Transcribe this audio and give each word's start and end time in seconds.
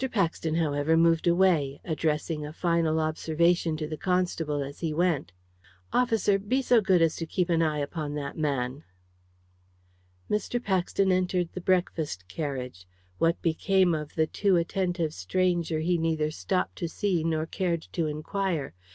Paxton, 0.11 0.55
however, 0.55 0.97
moved 0.97 1.27
away 1.27 1.79
addressing 1.85 2.43
a 2.43 2.51
final 2.51 2.99
observation 2.99 3.77
to 3.77 3.85
the 3.87 3.97
constable 3.99 4.63
as 4.63 4.79
he 4.79 4.95
went. 4.95 5.31
"Officer, 5.93 6.39
be 6.39 6.59
so 6.63 6.81
good 6.81 7.03
as 7.03 7.15
to 7.17 7.27
keep 7.27 7.49
an 7.49 7.61
eye 7.61 7.77
upon 7.77 8.15
that 8.15 8.35
man." 8.35 8.83
Mr. 10.27 10.59
Paxton 10.59 11.11
entered 11.11 11.49
the 11.53 11.61
breakfast 11.61 12.27
carriage. 12.27 12.87
What 13.19 13.39
became 13.43 13.93
of 13.93 14.15
the 14.15 14.25
too 14.25 14.55
attentive 14.57 15.13
stranger 15.13 15.81
he 15.81 15.99
neither 15.99 16.31
stopped 16.31 16.77
to 16.77 16.89
see 16.89 17.23
nor 17.23 17.45
cared 17.45 17.83
to 17.93 18.07
inquire. 18.07 18.73